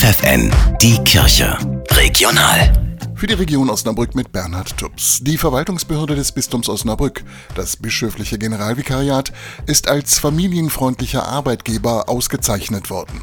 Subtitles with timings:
[0.00, 1.58] FFN, die Kirche.
[1.90, 2.72] Regional.
[3.16, 5.18] Für die Region Osnabrück mit Bernhard Tubbs.
[5.20, 7.22] Die Verwaltungsbehörde des Bistums Osnabrück,
[7.54, 9.30] das bischöfliche Generalvikariat,
[9.66, 13.20] ist als familienfreundlicher Arbeitgeber ausgezeichnet worden.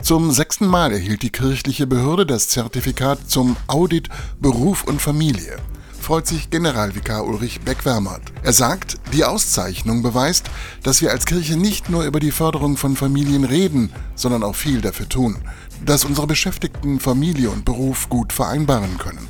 [0.00, 4.08] Zum sechsten Mal erhielt die kirchliche Behörde das Zertifikat zum Audit
[4.38, 5.58] Beruf und Familie
[6.02, 8.22] freut sich Generalvikar Ulrich Beckwärmert.
[8.42, 10.50] Er sagt, die Auszeichnung beweist,
[10.82, 14.80] dass wir als Kirche nicht nur über die Förderung von Familien reden, sondern auch viel
[14.80, 15.38] dafür tun,
[15.84, 19.28] dass unsere Beschäftigten Familie und Beruf gut vereinbaren können.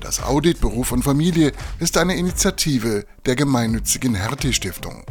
[0.00, 5.02] Das Audit Beruf und Familie ist eine Initiative der gemeinnützigen Hertie Stiftung.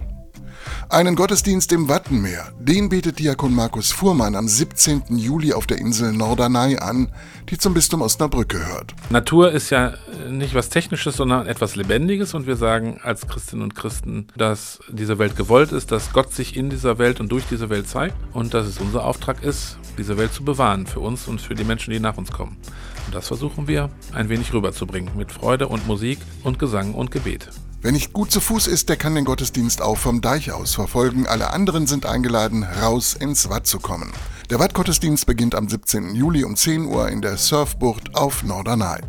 [0.90, 5.18] Einen Gottesdienst im Wattenmeer, den bietet Diakon Markus Fuhrmann am 17.
[5.18, 7.12] Juli auf der Insel Norderney an,
[7.50, 8.94] die zum Bistum Osnabrück gehört.
[9.10, 9.94] Natur ist ja
[10.30, 15.20] nicht was Technisches, sondern etwas Lebendiges und wir sagen als Christinnen und Christen, dass diese
[15.20, 18.54] Welt gewollt ist, dass Gott sich in dieser Welt und durch diese Welt zeigt und
[18.54, 21.92] dass es unser Auftrag ist, diese Welt zu bewahren für uns und für die Menschen,
[21.92, 22.58] die nach uns kommen.
[23.06, 27.50] Und das versuchen wir ein wenig rüberzubringen mit Freude und Musik und Gesang und Gebet.
[27.80, 31.28] Wer nicht gut zu Fuß ist, der kann den Gottesdienst auch vom Deich aus verfolgen.
[31.28, 34.12] Alle anderen sind eingeladen, raus ins Watt zu kommen.
[34.50, 36.16] Der Wattgottesdienst beginnt am 17.
[36.16, 39.02] Juli um 10 Uhr in der Surfbucht auf Norderney.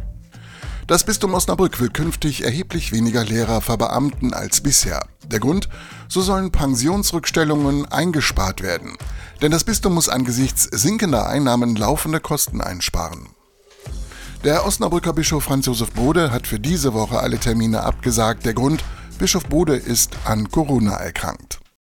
[0.87, 5.07] Das Bistum Osnabrück will künftig erheblich weniger Lehrer verbeamten als bisher.
[5.27, 5.69] Der Grund?
[6.09, 8.97] So sollen Pensionsrückstellungen eingespart werden.
[9.41, 13.29] Denn das Bistum muss angesichts sinkender Einnahmen laufende Kosten einsparen.
[14.45, 18.47] Der Osnabrücker Bischof Franz Josef Bode hat für diese Woche alle Termine abgesagt.
[18.47, 18.85] Der Grund,
[19.19, 21.58] Bischof Bode ist an Corona erkrankt.